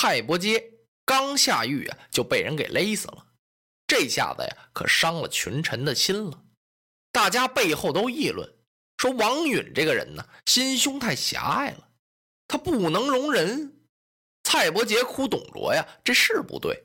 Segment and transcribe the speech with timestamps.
[0.00, 0.64] 蔡伯喈
[1.04, 3.26] 刚下狱啊，就被人给勒死了。
[3.86, 6.42] 这下子呀，可伤了群臣的心了。
[7.12, 8.50] 大家背后都议论
[8.96, 11.86] 说，王允这个人呢，心胸太狭隘了，
[12.48, 13.78] 他不能容人。
[14.42, 16.82] 蔡伯喈哭董卓呀，这是不对，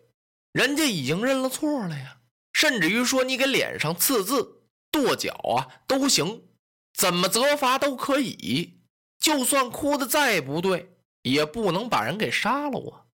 [0.51, 2.17] 人家已经认了错了呀。
[2.51, 6.43] 甚至于说，你给脸上刺字、跺脚啊都行，
[6.93, 8.81] 怎么责罚都可以。
[9.21, 13.04] 就算哭的再不对，也不能把人给杀了啊。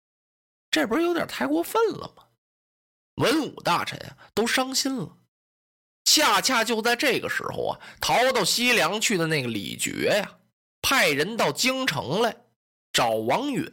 [0.72, 2.24] 这不是有点太过分了吗？
[3.16, 5.18] 文武大臣啊，都伤心了。
[6.06, 10.40] 恰恰就在这个时候啊，逃到西凉去的那个李傕呀，
[10.82, 12.36] 派人到京城来
[12.94, 13.70] 找王允，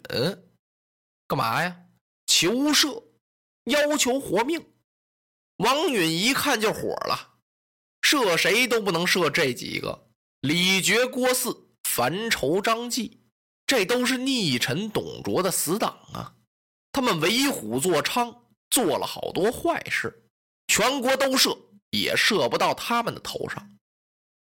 [1.29, 1.85] 干嘛呀？
[2.27, 3.03] 求赦，
[3.65, 4.65] 要求活命。
[5.59, 7.39] 王允一看就火了，
[8.03, 10.09] 赦谁都不能赦这几个：
[10.41, 13.21] 李傕、郭汜、樊稠、张继，
[13.67, 16.35] 这都是逆臣董卓的死党啊。
[16.99, 18.37] 他们为虎作伥，
[18.71, 20.25] 做了好多坏事，
[20.67, 21.57] 全国都赦，
[21.91, 23.79] 也赦不到他们的头上。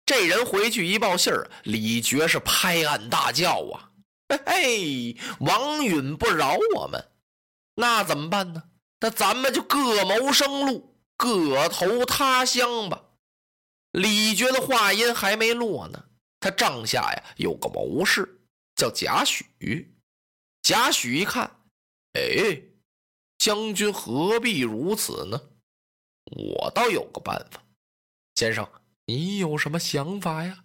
[0.07, 3.93] 这人回去一报信儿，李傕是拍案大叫啊！
[4.31, 4.41] 嘿
[5.13, 7.11] 嘿，王允不饶我们，
[7.75, 8.63] 那怎么办呢？
[9.01, 13.05] 那咱们就各谋生路，各投他乡吧。
[13.93, 16.03] 李傕的话音还没落呢，
[16.41, 18.41] 他帐下呀有个谋士
[18.75, 19.45] 叫贾诩。
[20.63, 21.58] 贾诩一看。
[22.19, 22.63] 哎，
[23.39, 25.41] 将军何必如此呢？
[26.31, 27.63] 我倒有个办法，
[28.35, 28.69] 先生，
[29.07, 30.65] 你有什么想法呀？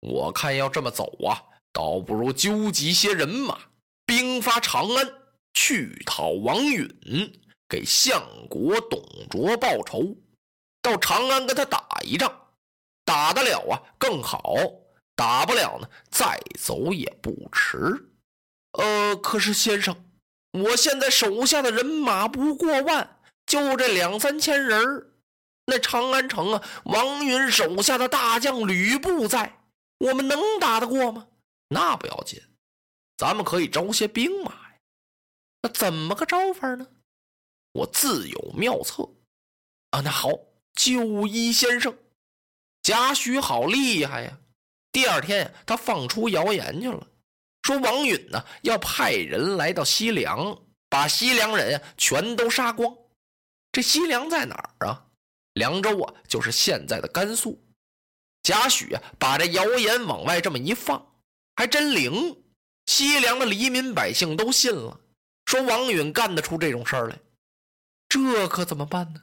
[0.00, 1.42] 我看要这么走啊，
[1.72, 3.58] 倒不如纠集些人马，
[4.04, 5.12] 兵发长安，
[5.54, 6.88] 去讨王允，
[7.68, 9.00] 给相国董
[9.30, 10.16] 卓报仇。
[10.80, 12.54] 到长安跟他打一仗，
[13.04, 14.54] 打得了啊更好，
[15.14, 18.10] 打不了呢，再走也不迟。
[18.72, 20.07] 呃，可是先生。
[20.52, 25.12] 我现在手下的人马不过万，就这两三千人
[25.66, 29.60] 那长安城啊，王允手下的大将吕布在，
[29.98, 31.28] 我们能打得过吗？
[31.68, 32.40] 那不要紧，
[33.16, 34.78] 咱们可以招些兵马呀。
[35.62, 36.86] 那怎么个招法呢？
[37.72, 39.06] 我自有妙策
[39.90, 40.00] 啊！
[40.00, 40.30] 那好，
[40.72, 41.94] 就一先生，
[42.82, 44.38] 贾诩好厉害呀！
[44.90, 47.06] 第二天，他放出谣言去了。
[47.68, 50.58] 说王允呢要派人来到西凉，
[50.88, 52.96] 把西凉人全都杀光。
[53.70, 55.04] 这西凉在哪儿啊？
[55.52, 57.62] 凉州啊，就是现在的甘肃。
[58.42, 61.06] 贾诩啊，把这谣言往外这么一放，
[61.56, 62.42] 还真灵。
[62.86, 64.98] 西凉的黎民百姓都信了，
[65.44, 67.18] 说王允干得出这种事儿来。
[68.08, 69.20] 这可怎么办呢？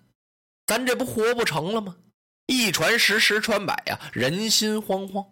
[0.68, 1.98] 咱这不活不成了吗？
[2.46, 5.26] 一传十，十传百呀，人心惶惶。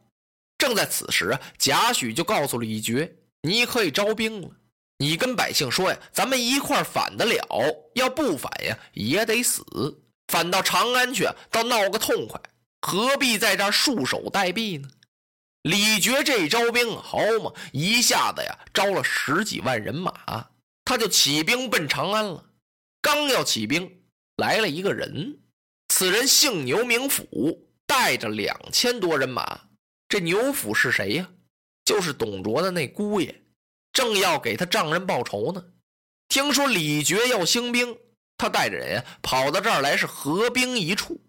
[0.64, 3.12] 正在此时，贾诩就告诉李傕
[3.44, 4.50] ：“你可以招兵了。
[4.98, 7.36] 你跟百姓说呀，咱们一块反得了；
[7.96, 9.62] 要不反呀，也得死。
[10.30, 12.40] 反到长安去，倒闹个痛快，
[12.80, 14.88] 何必在这束手待毙呢？”
[15.64, 20.48] 李傕这招兵好嘛，一下子呀，招了十几万人马，
[20.86, 22.42] 他就起兵奔长安了。
[23.02, 23.92] 刚要起兵，
[24.38, 25.38] 来了一个人，
[25.90, 29.60] 此人姓牛，名辅，带着两千多人马。
[30.14, 31.28] 这牛辅是谁呀？
[31.84, 33.42] 就是董卓的那姑爷，
[33.92, 35.66] 正要给他丈人报仇呢。
[36.30, 37.98] 听说李傕要兴兵，
[38.38, 41.20] 他带着人呀跑到这儿来，是合兵一处，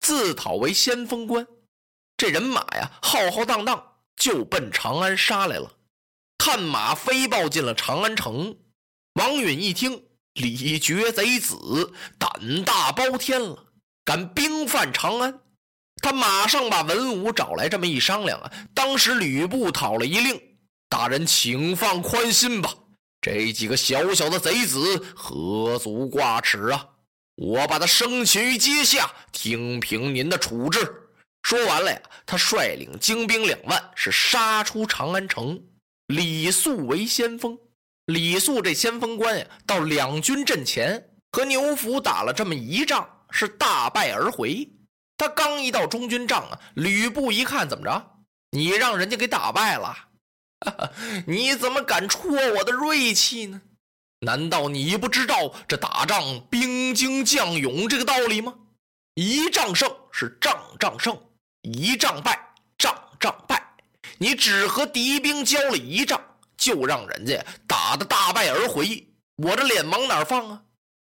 [0.00, 1.46] 自讨为先锋官。
[2.16, 5.70] 这人马呀浩浩荡荡，就奔长安杀来了。
[6.38, 8.56] 探马飞报进了长安城。
[9.16, 10.02] 王允一听，
[10.32, 13.66] 李傕贼子胆大包天了，
[14.02, 15.40] 敢兵犯长安。
[16.02, 20.40] 他马上把文武找来，这么一商量啊，当时吕布讨了一令
[20.88, 22.72] ：“大人请放宽心吧，
[23.20, 26.86] 这几个小小的贼子何足挂齿啊！
[27.36, 30.94] 我把他生擒于阶下，听凭您的处置。”
[31.42, 35.58] 说完了呀，他率领精兵两万，是杀出长安城。
[36.08, 37.58] 李肃为先锋，
[38.06, 41.02] 李肃这先锋官呀，到两军阵前
[41.32, 44.68] 和牛府打了这么一仗，是大败而回。
[45.20, 48.10] 他刚一到中军帐啊，吕布一看，怎么着？
[48.52, 49.94] 你让人家给打败了，
[51.28, 53.60] 你怎么敢戳我的锐气呢？
[54.20, 58.54] 难道你不知道这打仗兵精将勇这个道理吗？
[59.14, 61.14] 一仗胜是仗仗胜，
[61.60, 63.62] 一仗败仗仗败。
[64.16, 66.18] 你只和敌兵交了一仗，
[66.56, 69.06] 就让人家打得大败而回，
[69.36, 70.62] 我这脸往哪放啊？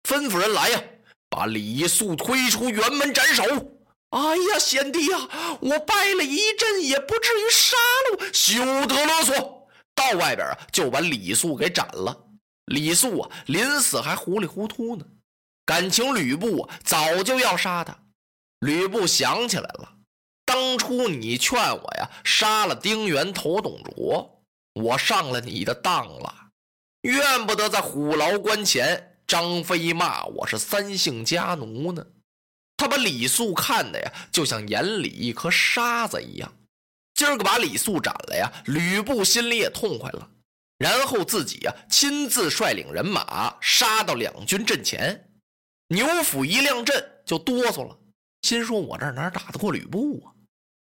[0.06, 0.82] 吩咐人来呀，
[1.30, 3.42] 把李肃推出辕门斩首。
[4.12, 5.28] 哎呀，贤弟呀，
[5.60, 9.62] 我掰了一阵，也不至于杀了我，休得啰嗦！
[9.94, 12.26] 到外边啊，就把李肃给斩了。
[12.66, 15.04] 李肃啊，临死还糊里糊涂呢，
[15.64, 17.98] 感情吕布啊，早就要杀他。
[18.60, 19.94] 吕布想起来了，
[20.44, 24.42] 当初你劝我呀，杀了丁原投董卓，
[24.74, 26.34] 我上了你的当了，
[27.00, 32.04] 怨不得在虎牢关前，张飞骂我是三姓家奴呢。
[32.76, 36.52] 他把李肃看的呀，就像眼里一颗沙子一样。
[37.14, 40.28] 今儿个把李肃斩了呀，吕布心里也痛快了。
[40.78, 45.30] 然后自己呀，亲自率领人马杀到两军阵前，
[45.88, 47.96] 牛府一亮阵就哆嗦了，
[48.42, 50.34] 心说：“我这哪打得过吕布啊？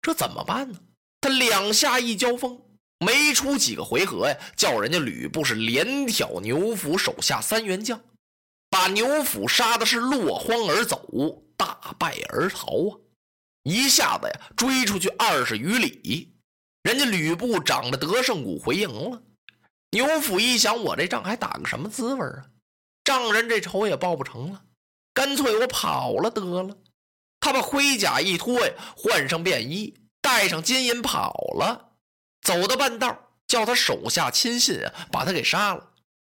[0.02, 0.80] 这怎么办呢？”
[1.20, 2.58] 他两下一交锋，
[3.06, 8.00] 没出几个回合呀，叫人家吕布是连挑牛府手下三员将，
[8.80, 12.96] 把牛府杀的是落荒而走，大败而逃啊！
[13.64, 16.34] 一下子呀，追出去二十余里，
[16.84, 19.22] 人家吕布长着得胜鼓回营了。
[19.92, 22.46] 牛府一想，我这仗还打个什么滋味啊？
[23.04, 24.62] 丈人这仇也报不成了，
[25.14, 26.78] 干脆我跑了得了。
[27.42, 31.96] 他把盔甲一脱呀，换上便衣，带上金银跑了。
[32.44, 35.86] 走到半道，叫他手下亲信啊，把他给杀了。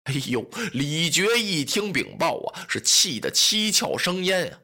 [0.06, 4.60] 哎呦，李傕一听禀报啊，是气得七窍生烟呀！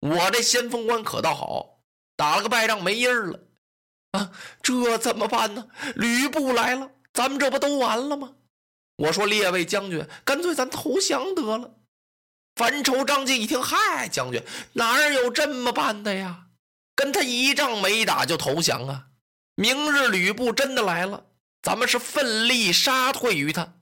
[0.00, 1.82] 我这先锋官可倒好，
[2.16, 3.40] 打了个败仗没音儿了
[4.12, 4.32] 啊！
[4.62, 5.68] 这怎么办呢？
[5.94, 6.90] 吕布来了。
[7.12, 8.32] 咱们这不都完了吗？
[8.96, 11.74] 我说列位将军，干脆咱投降得了。
[12.56, 14.42] 樊稠、张济一听，嗨，将军
[14.72, 16.46] 哪有这么办的呀？
[16.96, 19.06] 跟他一仗没打就投降啊？
[19.54, 21.24] 明日吕布真的来了，
[21.62, 23.74] 咱们是奋力杀退于他。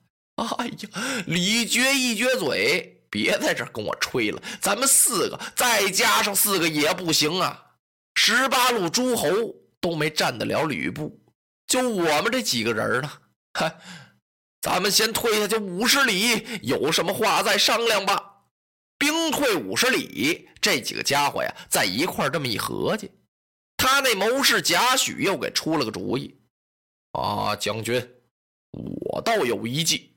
[0.57, 7.65] 哎呀，李傕一撅嘴，别在这跟我吹了，咱们四个再加上四个也不行啊！
[8.15, 9.29] 十八路诸侯
[9.79, 11.19] 都没战得了吕布。
[11.67, 13.11] 就我们这几个人呢，
[13.53, 13.77] 嗨，
[14.61, 18.43] 咱们先退下去五十里，有什么话再商量吧。
[18.97, 23.09] 兵退五十里，这几个家伙呀，在一块这么一合计，
[23.77, 26.37] 他那谋士贾诩又给出了个主意。
[27.13, 28.07] 啊，将军，
[28.71, 30.10] 我倒有一计。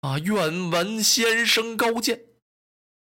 [0.00, 2.24] 啊，愿闻先生高见。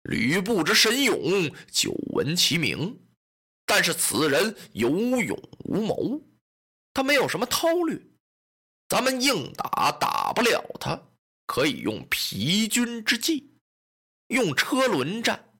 [0.02, 3.00] 吕布之神勇，久闻其名，
[3.64, 6.20] 但是此人有勇无谋。
[6.92, 7.98] 他没有什么韬略，
[8.88, 11.00] 咱们硬打打不了他，
[11.46, 13.54] 可以用疲军之计，
[14.26, 15.54] 用车轮战，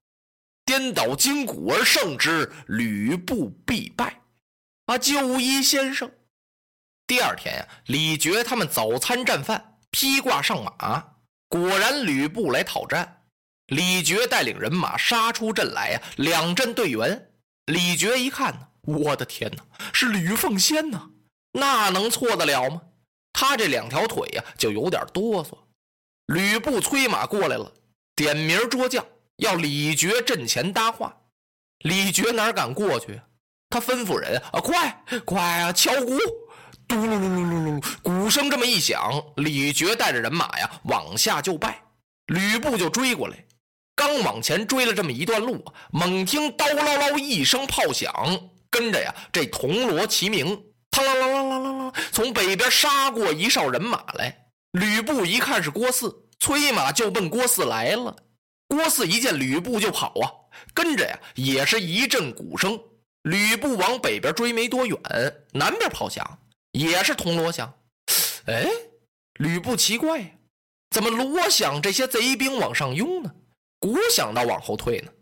[0.66, 4.20] 颠倒筋骨而胜之，吕布必败。
[4.86, 6.12] 啊，就依先生。
[7.06, 11.11] 第二天呀，李傕他们早餐战饭，披挂上马，
[11.52, 13.24] 果然吕布来讨战。
[13.66, 17.30] 李傕带领人马杀出阵来呀，两阵对圆。
[17.66, 21.10] 李傕一看呢，我的天哪，是吕奉先呐！
[21.52, 22.80] 那能错得了吗？
[23.34, 25.58] 他这两条腿呀，就有点哆嗦。
[26.24, 27.70] 吕布催马过来了，
[28.16, 29.04] 点名捉将，
[29.36, 31.14] 要李傕阵前搭话。
[31.80, 33.20] 李傕哪敢过去？
[33.68, 36.16] 他吩咐人啊，快快啊，敲鼓！
[36.92, 41.80] 嘟噜噜噜噜噜，鼓声这么一响，李傕带着人马呀，往下就拜。
[42.26, 43.46] 吕布就追过来，
[43.96, 48.12] 刚往前追了这么一段路，猛听刀唠唠一声炮响，
[48.68, 50.48] 跟着呀，这铜锣齐鸣。
[50.90, 54.48] 嘡啷啷啷啷啷啷，从北边杀过一哨人马来。
[54.72, 58.14] 吕布一看是郭汜，催马就奔郭汜来了。
[58.68, 60.28] 郭汜一见吕布就跑啊，
[60.74, 62.78] 跟着呀也是一阵鼓声。
[63.22, 64.98] 吕布往北边追没多远，
[65.52, 66.38] 南边炮响，
[66.72, 67.72] 也是铜锣响。
[68.46, 68.66] 哎，
[69.34, 70.26] 吕布奇怪呀，
[70.90, 73.32] 怎么锣响这些贼兵往上拥呢？
[73.78, 75.12] 鼓响到往后退呢？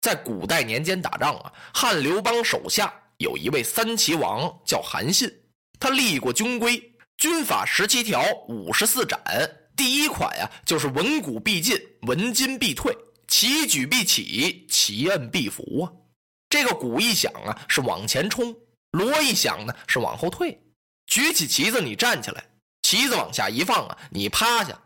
[0.00, 2.92] 在古代年间打仗啊，汉刘邦手下。
[3.18, 5.32] 有一位三齐王叫韩信，
[5.78, 9.20] 他立过军规，军法十七条，五十四斩。
[9.76, 12.96] 第一款呀，就是文武必进，文金必退，
[13.28, 15.92] 旗举必起，旗摁必服啊。
[16.48, 18.52] 这个鼓一响啊，是往前冲；
[18.90, 20.60] 锣一响呢，是往后退。
[21.12, 22.42] 举起旗子，你站起来；
[22.80, 24.80] 旗子往下一放啊，你趴下。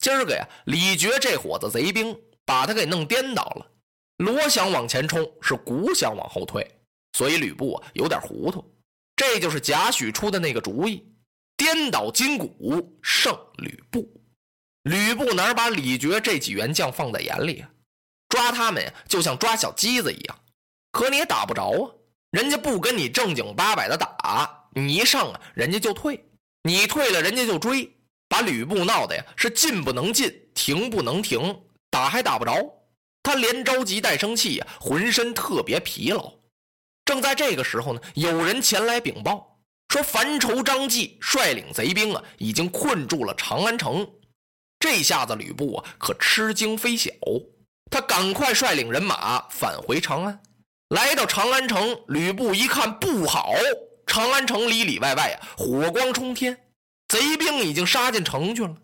[0.00, 3.70] 今儿个呀，李傕这伙子贼兵把他给弄颠倒了。
[4.16, 6.68] 锣想往前冲，是鼓想往后退，
[7.12, 8.68] 所以吕布啊有点糊涂。
[9.14, 11.06] 这就是贾诩出的那个主意：
[11.56, 14.04] 颠倒筋骨，胜吕布。
[14.82, 17.70] 吕布哪把李傕这几员将放在眼里啊？
[18.28, 20.40] 抓他们呀，就像抓小鸡子一样，
[20.90, 21.94] 可你也打不着啊。
[22.32, 26.18] 人家不跟你正经八百的打，你一上啊，人家就退；
[26.62, 27.90] 你退了，人家就追，
[28.28, 32.52] 把吕布闹的呀是进不能进，停不能停，打还打不着。
[33.22, 36.32] 他连着急带生气呀，浑身特别疲劳。
[37.04, 39.58] 正在这个时候呢，有人前来禀报
[39.88, 44.08] 说，樊稠、张继率领贼兵啊，已经困住了长安城。
[44.78, 47.10] 这下子吕布啊，可吃惊非小。
[47.90, 50.40] 他赶快率领人马返回长安。
[50.90, 53.52] 来到长安城，吕布一看不好，
[54.08, 56.58] 长安城里里外外啊，火光冲天，
[57.06, 58.74] 贼兵已经杀进城去了。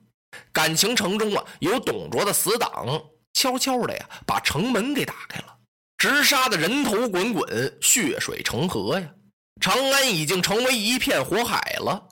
[0.52, 3.02] 感情城中啊有董卓的死党，
[3.33, 5.47] 悄悄的呀把城门给打开了，
[5.97, 9.09] 直杀的人头滚滚，血水成河呀！
[9.61, 12.07] 长安已经成为一片火海了。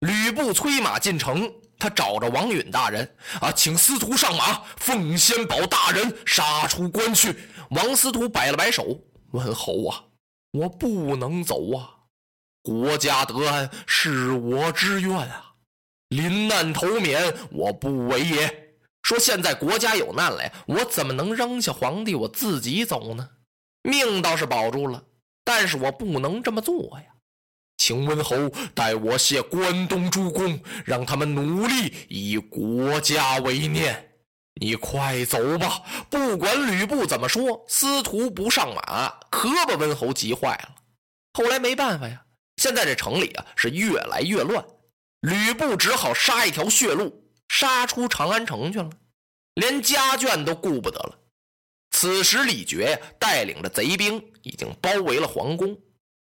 [0.00, 7.36] 吕布催马进城，他找着王允大人啊，请司徒上马，奉先保大人杀出关去。
[7.70, 8.98] 王司徒摆了摆手。
[9.32, 10.04] 问侯啊，
[10.52, 11.97] 我不能走啊！
[12.62, 15.54] 国家得安是我之愿啊，
[16.08, 18.68] 临难投免我不为也。
[19.02, 23.30] 说现在国家有难了呀，我怎么能扔下皇帝我自己走呢？
[23.82, 25.02] 命倒是保住了，
[25.44, 27.06] 但是我不能这么做呀。
[27.78, 34.04] 请温侯代我谢关东诸公，让他们努力以国家为念。
[34.60, 35.80] 你快走吧！
[36.10, 40.74] 不管吕布怎么说，司徒不上马，可把温侯急坏了。
[41.32, 42.24] 后来没办法呀，
[42.58, 44.62] 现在这城里啊是越来越乱，
[45.20, 48.90] 吕布只好杀一条血路，杀出长安城去了，
[49.54, 51.18] 连家眷都顾不得了。
[51.92, 55.78] 此时李傕带领着贼兵已经包围了皇宫，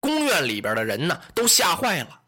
[0.00, 2.20] 宫院里边的人呢都吓坏了，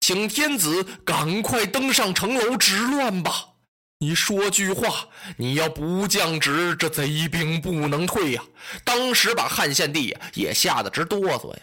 [0.00, 3.50] 请天子赶快登上城楼止乱吧。
[3.98, 5.06] 你说句话，
[5.36, 8.42] 你要不降旨，这贼兵不能退呀！
[8.82, 11.60] 当时把汉献帝也吓得直哆嗦呀。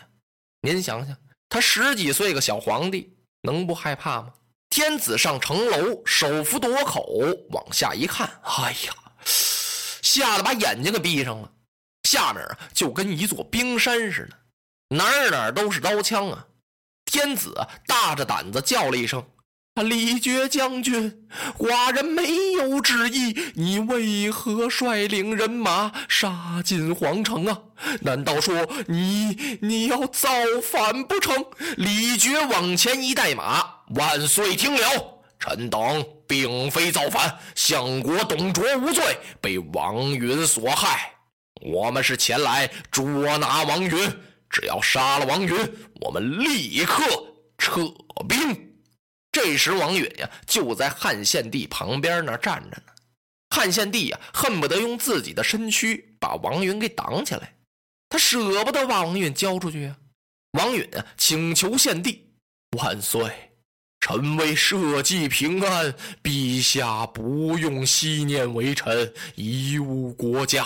[0.62, 1.18] 您想想，
[1.50, 4.32] 他十几岁个小皇帝，能不害怕吗？
[4.70, 7.04] 天子上城楼，手扶垛口，
[7.50, 8.94] 往下一看，哎呀，
[10.04, 11.52] 吓得把眼睛给闭上了。
[12.04, 16.46] 下面啊，就跟一座冰山似的，哪哪都是刀枪啊！
[17.06, 17.56] 天子
[17.88, 19.28] 大着胆子叫了一声。
[19.82, 21.26] 李傕将军，
[21.58, 27.58] 寡人没有旨意，你为何率领人马杀进皇城啊？
[28.02, 30.30] 难道说你你要造
[30.62, 31.46] 反不成？
[31.78, 33.64] 李傕往前一带马，
[33.96, 34.80] 万岁，听了，
[35.40, 41.14] 臣等并非造反，相国董卓无罪，被王允所害，
[41.62, 43.92] 我们是前来捉拿王允，
[44.50, 45.56] 只要杀了王允，
[46.02, 47.04] 我们立刻
[47.58, 47.82] 撤
[48.28, 48.69] 兵。
[49.32, 52.84] 这时，王允呀就在汉献帝旁边那站着呢。
[53.50, 57.56] 汉献帝呀恨不得用自己的身躯把王允给挡起来，
[58.10, 59.96] 他舍不得把王允交出去呀。
[60.54, 62.32] 王允啊请求献帝
[62.78, 63.52] 万岁，
[64.00, 65.94] 臣为社稷平安，
[66.24, 70.66] 陛下不用惜念为臣，贻误国家。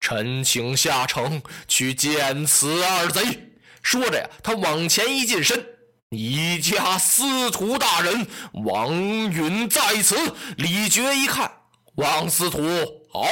[0.00, 3.50] 臣请下城去见此二贼。
[3.82, 5.77] 说着呀，他往前一近身。
[6.10, 8.26] 你家司徒大人
[8.64, 10.16] 王允在此。
[10.56, 11.52] 李傕一看，
[11.96, 12.62] 王司徒
[13.12, 13.26] 好，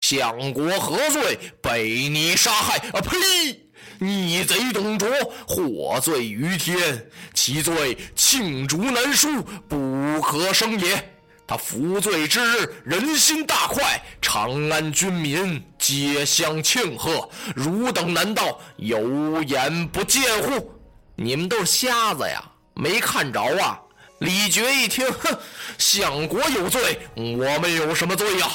[0.00, 1.38] 相国何罪？
[1.60, 2.78] 被你杀害？
[2.88, 3.60] 啊呸！
[3.98, 5.06] 逆贼董卓
[5.46, 11.10] 获罪于天，其罪罄竹难书，不可生也。
[11.46, 17.28] 他服罪之日，人心大快，长安军民皆相庆贺。
[17.54, 20.70] 汝等难道有眼不见乎？
[21.16, 22.42] 你们都是瞎子呀，
[22.74, 23.80] 没看着啊！
[24.18, 25.38] 李傕一听，哼，
[25.78, 28.48] 相国有罪，我们有什么罪呀？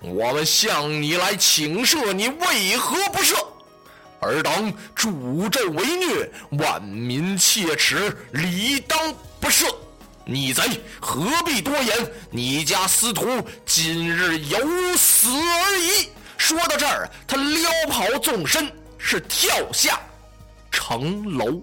[0.00, 3.36] 我们向你来请赦，你为何不赦？
[4.20, 9.72] 尔等助纣为虐，万民切齿，理当不赦。
[10.24, 10.62] 逆贼，
[11.00, 12.12] 何必多言？
[12.30, 13.26] 你家司徒
[13.64, 14.58] 今日有
[14.96, 16.08] 死而已。
[16.36, 20.00] 说到这儿，他撩袍纵身，是跳下
[20.70, 21.62] 城楼。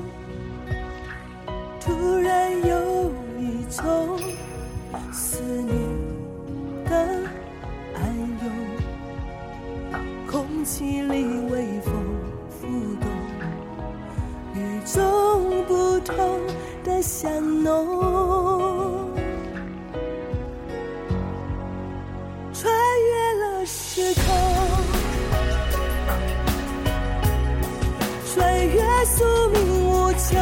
[29.15, 30.35] 宿命无求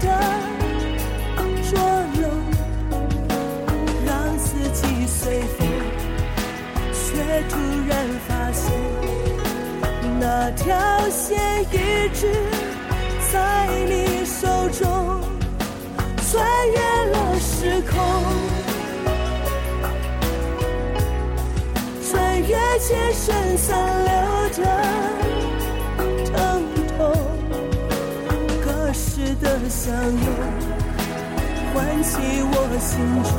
[0.00, 0.06] 的
[1.70, 1.78] 捉
[2.20, 2.22] 弄，
[4.06, 5.66] 让四季随风，
[6.92, 7.02] 却
[7.48, 7.52] 突
[7.86, 7.92] 然
[8.26, 8.64] 发现
[10.18, 10.74] 那条
[11.10, 11.74] 线一
[12.14, 12.32] 直
[13.32, 15.20] 在你手中，
[16.30, 16.32] 穿
[16.70, 16.76] 越
[17.12, 17.92] 了时空，
[22.10, 23.68] 穿越千山散
[24.04, 24.10] 流
[24.64, 24.64] 的
[29.84, 30.18] 相拥，
[31.74, 32.90] 唤起我心
[33.22, 33.30] 中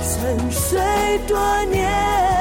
[0.00, 0.80] 沉睡
[1.28, 1.36] 多
[1.66, 2.39] 年。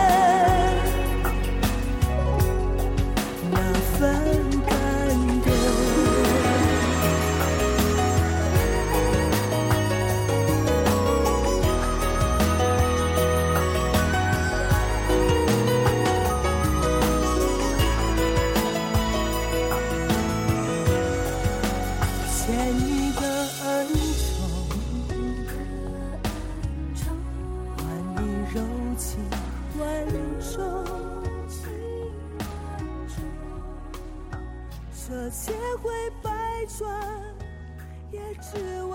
[38.42, 38.89] 也